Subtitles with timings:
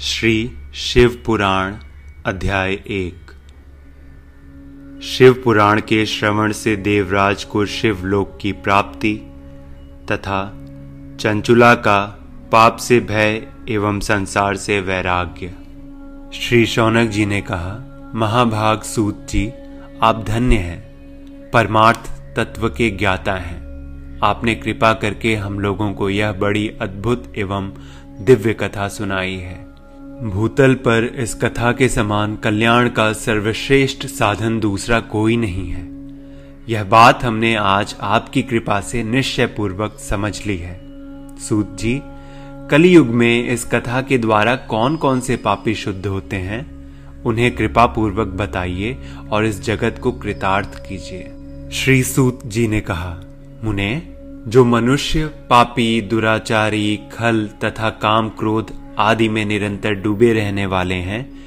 [0.00, 1.74] श्री शिव पुराण
[2.26, 3.16] अध्याय एक।
[5.02, 9.20] शिव पुराण के श्रवण से देवराज को शिवलोक की प्राप्ति
[10.12, 10.66] तथा
[11.20, 15.54] चंचुला का पाप से भय एवं संसार से वैराग्य।
[16.38, 19.52] श्री शौनक जी ने कहा, महाभाग सूत जी,
[20.02, 20.88] आप धन्य हैं।
[21.50, 23.60] परमार्थ तत्व के ज्ञाता हैं।
[24.22, 27.72] आपने कृपा करके हम लोगों को यह बड़ी अद्भुत एवं
[28.20, 29.67] दिव्य कथा सुनाई है।
[30.22, 35.86] भूतल पर इस कथा के समान कल्याण का सर्वश्रेष्ठ साधन दूसरा कोई नहीं है।
[36.68, 40.80] यह बात हमने आज आपकी कृपा से निश्चय पूर्वक समझ ली है।
[41.38, 42.02] सूत जी,
[42.70, 46.66] कलयुग में इस कथा के द्वारा कौन कौन से पापी शुद्ध होते हैं,
[47.22, 48.98] उन्हें कृपा पूर्वक बताइए
[49.30, 51.32] और इस जगत को कृतार्थ कीजिए।
[51.72, 53.20] श्री सूत जी ने कहा,
[53.64, 54.02] मुने,
[54.48, 61.38] जो मनुष्य, पापी, दुराचारी, खल तथा काम क्रोध आदि में निरंतर डूबे रहने वाले हैं,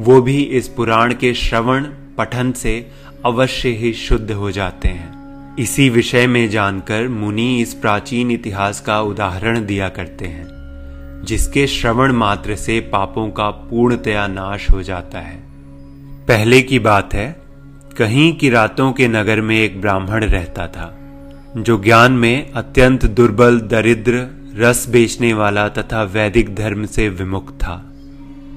[0.00, 1.84] वो भी इस पुराण के श्रवण,
[2.18, 2.90] पठन से
[3.26, 9.00] अवश्य ही शुद्ध हो जाते हैं। इसी विषय में जानकर मुनि इस प्राचीन इतिहास का
[9.00, 10.46] उदाहरण दिया करते हैं,
[11.24, 15.36] जिसके श्रवण मात्र से पापों का पूर्णतया नाश हो जाता है।
[16.28, 17.36] पहले की बात है,
[17.96, 20.98] कहीं की रातों के नगर में एक ब्राह्मण रहता था,
[21.56, 27.92] जो ज्ञान में अत्यंत दुर्बल, दरिद्र रस बेचने वाला तथा वैदिक धर्म से विमुक्त था।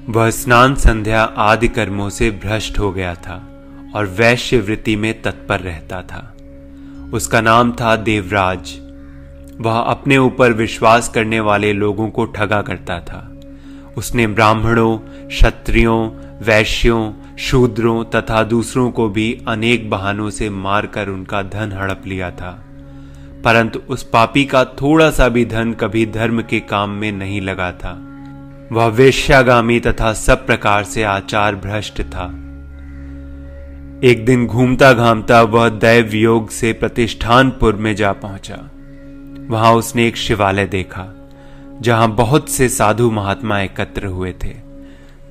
[0.08, 3.48] वह स्नान संध्या आदि कर्मों से भ्रष्ट हो गया था
[3.94, 6.36] और वैश्य वृत्ति में तत्पर रहता था।
[7.14, 8.78] उसका नाम था देवराज।
[9.60, 13.40] वह अपने ऊपर विश्वास करने वाले लोगों को ठगा करता था।
[13.96, 16.10] उसने ब्राह्मणों, क्षत्रियों,
[16.44, 22.64] वैश्यों, शूद्रों तथा दूसरों को भी अनेक बहानों से मारकर उनका धन हड़प लिया था।
[23.44, 27.70] परंतु उस पापी का थोड़ा सा भी धन कभी धर्म के काम में नहीं लगा
[27.72, 27.92] था।
[28.72, 32.26] वह वेश्यागामी तथा सब प्रकार से आचार भ्रष्ट था।
[34.04, 38.56] एक दिन घूमता घामता वह दैव योग से प्रतिष्ठानपुर में जा पहुँचा।
[39.50, 41.06] वहाँ उसने एक शिवालय देखा,
[41.80, 44.54] जहाँ बहुत से साधु महात्मा एकत्र हुए थे।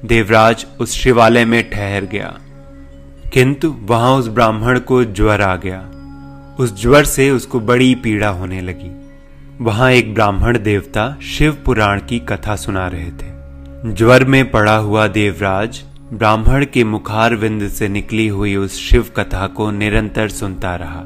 [0.06, 2.34] देवराज उस शिवालय में ठहर गया,
[3.34, 5.80] किंतु वहाँ उस ब्राह्मण को ज्वर आ गया।
[6.60, 8.92] उस ज्वर से उसको बड़ी पीड़ा होने लगी।
[9.64, 15.08] वहाँ एक ब्राह्मण देवता शिव पुराण की कथा सुना रहे थे। ज्वर में पड़ा हुआ
[15.08, 21.04] देवराज ब्राह्मण के मुखार विंद से निकली हुई उस शिव कथा को निरंतर सुनता रहा।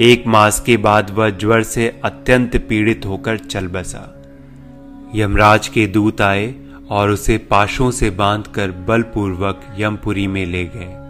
[0.00, 4.24] एक मास के बाद वह ज्वर से अत्यंत पीड़ित होकर चल बसा।
[5.14, 6.54] यमराज के दूत आए
[6.90, 11.03] और उसे पाशों से बांधकर बलपूर्वक यमपुरी में ले गए।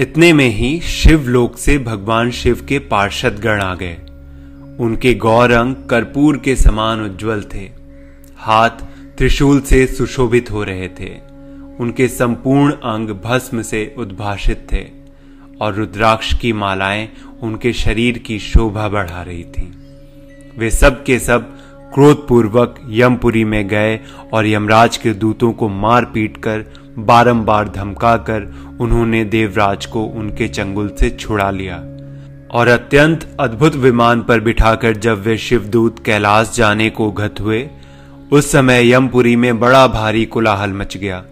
[0.00, 3.94] इतने में ही शिवलोक से भगवान शिव के पार्षद गण आ गए।
[4.80, 7.70] उनके गौर अंग कर्पूर के समान उज्जवल थे।
[8.36, 8.70] हाथ
[9.18, 11.14] त्रिशूल से सुशोभित हो रहे थे।
[11.80, 14.86] उनके संपूर्ण अंग भस्म से उद्भाषित थे
[15.60, 17.08] और रुद्राक्ष की मालाएँ
[17.42, 19.72] उनके शरीर की शोभा बढ़ा रही थीं।
[20.58, 21.57] वे सब के सब
[21.94, 24.00] क्रोधपूर्वक यमपुरी में गए
[24.32, 26.64] और यमराज के दूतों को मार पीट कर
[26.98, 31.76] बारंबार धमकाकर उन्होंने देवराज को उनके चंगुल से छुड़ा लिया।
[32.50, 37.70] और अत्यंत अद्भुत विमान पर बिठाकर जब वे शिवदूत कैलाश जाने को घत हुए,
[38.32, 41.24] उस समय यमपुरी में बड़ा भारी कोलाहल मच गया।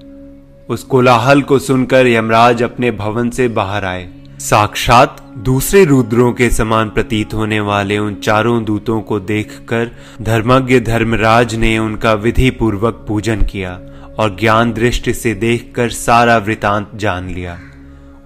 [0.68, 4.08] उस कोलाहल को सुनकर यमराज अपने भवन से बाहर आए।
[4.40, 9.90] साक्षात दूसरे रुद्रों के समान प्रतीत होने वाले उन चारों दूतों को देखकर
[10.22, 13.80] धर्मज्ञ धर्मराज ने उनका विधि पूर्वक पूजन किया
[14.18, 17.58] और ज्ञान दृष्टि से देखकर सारा वृतांत जान लिया।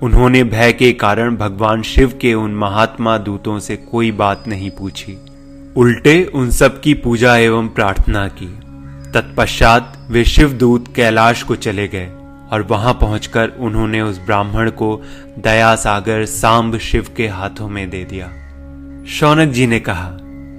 [0.03, 5.19] उन्होंने भय के कारण भगवान शिव के उन महात्मा दूतों से कोई बात नहीं पूछी।
[5.77, 8.59] उल्टे उन सब की पूजा एवं प्रार्थना की।
[9.13, 12.11] तत्पश्चात वे शिव दूत कैलाश को चले गए।
[12.51, 15.03] और वहाँ पहुंचकर उन्होंने उस ब्राह्मण को
[15.39, 18.27] दया सागर सांब शिव के हाथों में दे दिया।
[19.07, 20.17] शौनक जी ने कहा,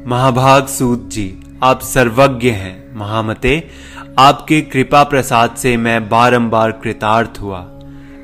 [0.07, 3.67] महाभाग सूत जी, आप सर्वज्ञ हैं, महामते,
[4.19, 7.67] आपके कृपा प्रसाद से मैं बारंबार कृतार्थ हुआ।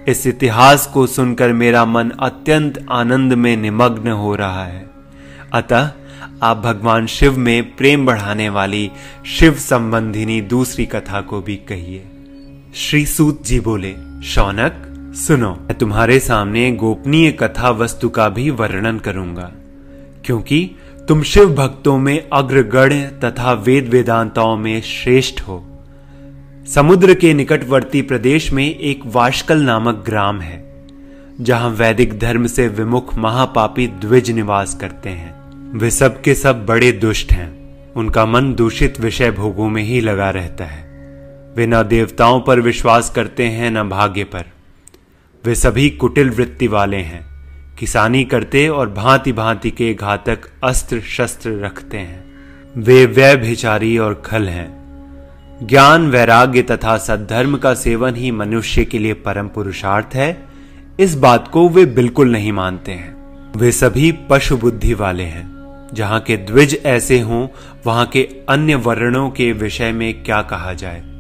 [0.08, 4.90] इस इतिहास को सुनकर मेरा मन अत्यंत आनंद में निमग्न हो रहा है।
[5.54, 5.92] अतः
[6.44, 8.92] आप भगवान शिव में प्रेम बढ़ाने वाली
[9.26, 12.06] शिव संबंधिनी दूसरी कथा को भी कहिए।
[12.80, 13.94] श्री सूत जी बोले,
[14.24, 14.74] शौनक,
[15.16, 19.52] सुनो, मैं तुम्हारे सामने गोपनीय कथा वस्तु का भी वर्णन करूँगा,
[20.26, 20.60] क्योंकि
[21.08, 25.82] तुम शिव भक्तों में अग्रगण्य तथा वेद वेदांताओं में श्रेष्ठ हो।
[26.68, 30.86] समुद्र के निकटवर्ती प्रदेश में एक वाशकल नामक ग्राम है,
[31.42, 36.92] जहाँ वैदिक धर्म से विमुख महापापी द्विज निवास करते हैं। वे सब के सब बड़े
[36.92, 37.56] दुष्ट हैं।
[37.94, 40.87] उनका मन दूषित विषय भोगों में ही लगा रहता है।
[41.58, 44.44] वे न देवताओं पर विश्वास करते हैं, न भाग्य पर।
[45.46, 47.26] वे सभी कुटिल वृत्ति वाले हैं।
[47.80, 52.26] किसानी करते और भांति भांति के घातक अस्त्र शस्त्र रखते हैं।
[52.78, 54.78] वे व्यभिचारी और खल हैं।
[55.64, 60.46] ज्ञान, वैराग्य तथा सद्धर्म का सेवन ही मनुष्य के लिए परम पुरुषार्थ है।
[61.00, 63.18] इस बात को वे बिल्कुल नहीं मानते हैं।
[63.56, 65.58] वे सभी पशु बुद्धि वाले हैं।
[65.94, 67.48] जहाँ के द्विज ऐसे हों,
[67.86, 71.17] वहाँ के अन्य वर्णों के विषय में क्या कहा जाए?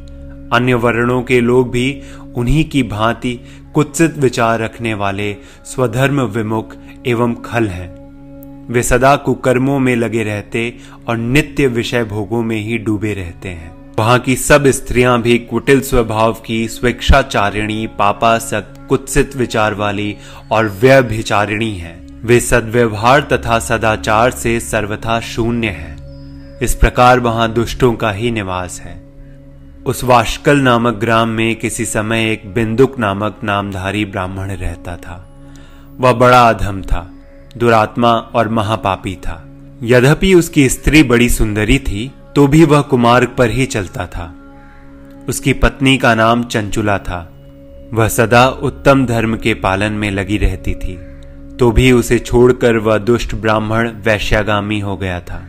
[0.53, 2.01] अन्य वर्णों के लोग भी
[2.35, 3.39] उन्हीं की भांति
[3.73, 5.35] कुत्सित विचार रखने वाले
[5.65, 6.75] स्वधर्म विमुख
[7.07, 7.97] एवं खल हैं।
[8.69, 10.77] वे सदा कुकर्मों में लगे रहते
[11.07, 15.81] और नित्य विषय भोगों में ही डूबे रहते हैं। वहाँ की सब स्त्रियाँ भी कुटिल
[15.81, 20.17] स्वभाव की स्वेच्छाचारिणी, पापासक्त, कुत्सित विचार वाली
[20.51, 25.97] और व्यभिचारिणी हैं। वे सद्व्यवहार तथा सदाचार से सर्वथा शून्य है।
[26.61, 29.06] इस प्रकार वहाँ दुष्टों का ही निवास है।
[29.87, 35.15] उस वाशकल नामक ग्राम में किसी समय एक बिंदुक नामक नामधारी ब्राह्मण रहता था।
[35.99, 36.99] वह बड़ा अधम था,
[37.57, 39.43] दुरात्मा और महापापी था।
[39.83, 44.33] यद्यपि उसकी स्त्री बड़ी सुंदरी थी तो भी वह कुमार्ग पर ही चलता था।
[45.29, 47.19] उसकी पत्नी का नाम चंचुला था।
[47.93, 50.97] वह सदा उत्तम धर्म के पालन में लगी रहती थी
[51.59, 55.45] तो भी उसे छोड़कर वह दुष्ट ब्राह्मण वैश्यागामी हो गया था।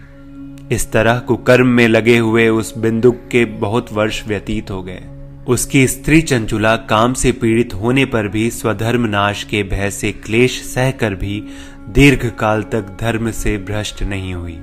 [0.73, 5.03] इस तरह कुकर्म में लगे हुए उस बिंदुक के बहुत वर्ष व्यतीत हो गए।
[5.49, 10.63] उसकी स्त्री चंचुला काम से पीड़ित होने पर भी स्वधर्म नाश के भय से क्लेश
[10.63, 11.45] सहकर भी
[11.89, 14.59] दीर्घ काल तक धर्म से भ्रष्ट नहीं हुई।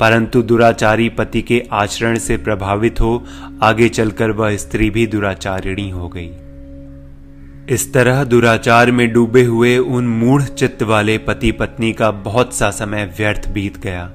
[0.00, 3.24] परंतु दुराचारी पति के आचरण से प्रभावित हो,
[3.62, 6.30] आगे चलकर वह स्त्री भी दुराचारिणी हो गई।
[7.74, 12.70] इस तरह दुराचार में डूबे हुए उन मूढ़ चित्त वाले पति पत्नी का बहुत सा
[12.70, 14.12] समय व्यर्थ बीत गया।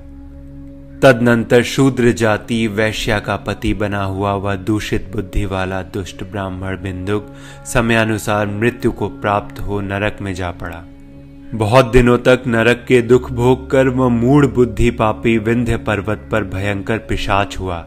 [1.04, 7.28] तदनंतर शूद्र जाति वैश्या का पति बना हुआ वह दूषित बुद्धि वाला दुष्ट ब्राह्मण बिंदुक
[7.74, 10.84] समयानुसार मृत्यु को प्राप्त हो नरक में जा पड़ा।
[11.54, 16.44] बहुत दिनों तक नरक के दुख भोग कर वह मूढ़ बुद्धि पापी विंध्य पर्वत पर
[16.44, 17.86] भयंकर पिशाच हुआ।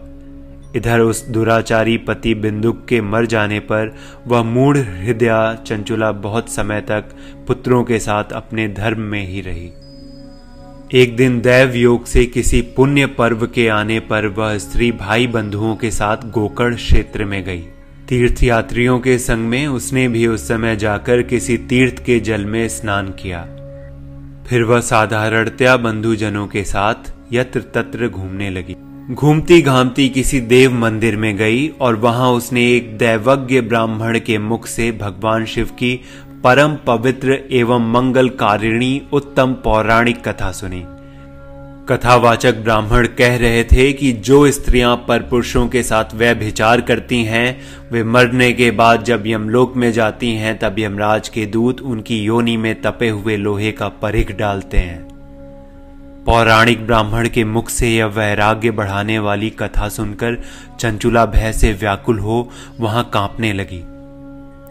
[0.76, 3.94] इधर उस दुराचारी पति बिंदुक के मर जाने पर
[4.26, 7.04] वह मूढ़ हृदय चंचुला बहुत समय तक
[7.46, 9.70] पुत्रों के साथ अपने धर्म में ही रही।
[10.94, 15.76] एक दिन दैव योग से किसी पुण्य पर्व के आने पर वह स्त्री भाई बंधुओं
[15.76, 17.60] के साथ गोकर्ण क्षेत्र में गई।
[18.08, 23.08] तीर्थयात्रियों के संग में उसने भी उस समय जाकर किसी तीर्थ के जल में स्नान
[23.08, 23.42] किया।
[24.46, 28.76] फिर वह साधारणतया बंधुजनों के साथ यत्र तत्र घूमने लगी।
[29.14, 34.66] घूमती घामती किसी देव मंदिर में गई और वहाँ उसने एक दैवज्ञ ब्राह्मण के मुख
[34.66, 36.00] से भगवान शिव की
[36.44, 40.84] परम पवित्र एवं मंगल कारिणी उत्तम पौराणिक कथा सुनी।
[41.88, 47.60] कथावाचक ब्राह्मण कह रहे थे कि जो स्त्रियाँ पर पुरुषों के साथ व्यभिचार करती हैं,
[47.92, 52.56] वे मरने के बाद जब यमलोक में जाती हैं, तब यमराज के दूत उनकी योनि
[52.56, 55.08] में तपे हुए लोहे का परिख डालते हैं।
[56.24, 60.42] पौराणिक ब्राह्मण के मुख से यह वैराग्य बढ़ाने वाली कथा सुनकर
[60.80, 62.50] चंचुला भय से व्याकुल हो
[62.80, 63.84] वहाँ कांपने लगी।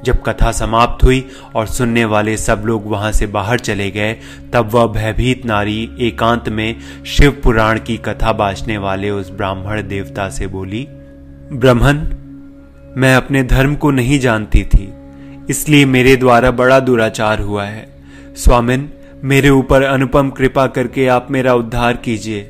[0.06, 1.24] जब कथा समाप्त हुई
[1.56, 4.14] और सुनने वाले सब लोग वहाँ से बाहर चले गए,
[4.54, 6.76] तब वह भयभीत नारी एकांत में
[7.08, 10.86] शिव पुराण की कथा बांचने वाले उस ब्राह्मण देवता से बोली
[11.52, 11.98] ब्रह्मन
[12.98, 14.94] मैं अपने धर्म को नहीं जानती थी,
[15.50, 17.88] इसलिए मेरे द्वारा बड़ा दुराचार हुआ है।
[18.36, 18.90] स्वामिन,
[19.24, 22.50] मेरे ऊपर अनुपम कृपा करके आप मेरा उद्धार कीजिए।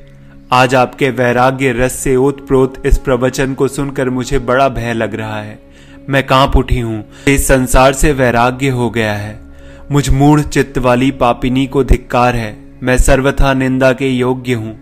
[0.51, 5.41] आज आपके वैराग्य रस से ओतप्रोत इस प्रवचन को सुनकर मुझे बड़ा भय लग रहा
[5.41, 5.58] है।
[6.10, 9.39] मैं काँप उठी हूँ। इस संसार से वैराग्य हो गया है।
[9.91, 14.79] मुझ मूढ़ चित्त वाली पापिनी को धिक्कार है। मैं सर्वथा निंदा के योग्य हूँ।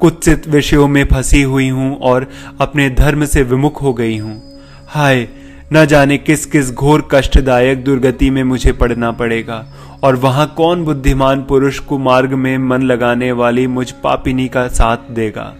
[0.00, 5.28] कुत्सित विषयों में फंसी हुई हूँ और अपने धर्म से विमुख हो गई हूँ। हाय,
[5.72, 9.66] न जाने किस किस घोर कष्टदायक दुर्गति में मुझे पड़ना पड़ेगा।
[10.02, 14.96] और वहाँ कौन बुद्धिमान पुरुष को मार्ग में मन लगाने वाली मुझ पापिनी का साथ
[15.10, 15.54] देगा।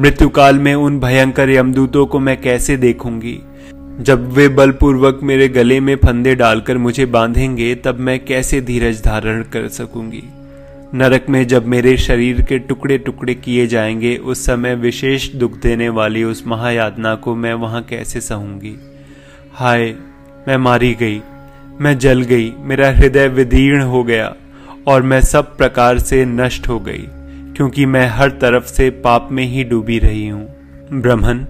[0.00, 3.40] मृत्यु काल में उन भयंकर यमदूतों को मैं कैसे देखूँगी?
[3.98, 9.42] जब वे बलपूर्वक मेरे गले में फंदे डालकर मुझे बांधेंगे, तब मैं कैसे धीरज धारण
[9.42, 10.22] कर सकूँगी?
[10.94, 15.88] नरक में जब मेरे शरीर के टुकड़े टुकड़े किए जाएँगे, उस समय विशेष दुख देने
[15.88, 18.76] वाली उस महायातना को मैं वहाँ कैसे सहूँगी?
[19.52, 19.94] हाय,
[20.48, 21.22] मैं मारी गई,
[21.80, 24.34] मैं जल गई, मेरा हृदय विदीर्ण हो गया,
[24.86, 27.04] और मैं सब प्रकार से नष्ट हो गई,
[27.56, 30.48] क्योंकि मैं हर तरफ़ से पाप में ही डूबी रही हूँ।
[30.92, 31.46] ब्रह्मन,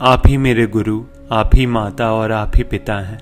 [0.00, 3.18] आप ही मेरे गुरु। आप ही माता और आप ही पिता हैं।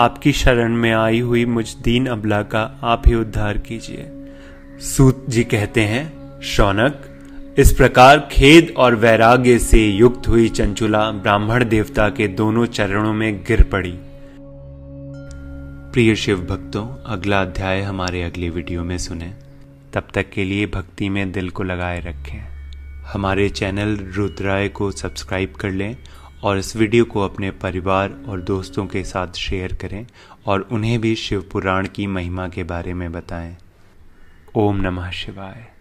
[0.00, 4.10] आपकी शरण में आई हुई मुझ दीन अबला का आप ही उद्धार कीजिए।
[4.80, 7.02] सूत जी कहते हैं, शौनक,
[7.58, 13.42] इस प्रकार खेद और वैराग्य से युक्त हुई चंचुला ब्राह्मण देवता के दोनों चरणों में
[13.42, 13.98] गिर पड़ी।
[15.92, 19.34] प्रिय शिव भक्तों, अगला अध्याय हमारे अगले वीडियो में सुने।
[19.92, 22.44] तब तक के लिए भक्ति में दिल को लगाए रखें।
[23.12, 25.96] हमारे चैनल रुद्राय को सब्सक्राइब कर लें
[26.44, 30.06] और इस वीडियो को अपने परिवार और दोस्तों के साथ शेयर करें
[30.46, 33.56] और उन्हें भी शिव पुराण की महिमा के बारे में बताएँ।
[34.54, 35.73] ओम नमः शिवाय।